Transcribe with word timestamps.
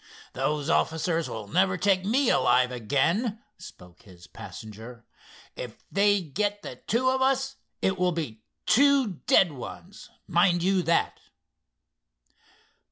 "Those 0.33 0.67
officers 0.67 1.29
will 1.29 1.47
never 1.47 1.77
take 1.77 2.03
me 2.03 2.29
alive 2.31 2.71
again," 2.71 3.39
spoke 3.59 4.01
his 4.01 4.25
passenger. 4.25 5.05
"If 5.55 5.83
they 5.91 6.23
get 6.23 6.63
the 6.63 6.77
two 6.77 7.11
of 7.11 7.21
us 7.21 7.57
it 7.83 7.99
will 7.99 8.11
be 8.11 8.41
two 8.65 9.21
dead 9.27 9.51
ones, 9.51 10.09
mind 10.27 10.63
you, 10.63 10.81
that." 10.81 11.19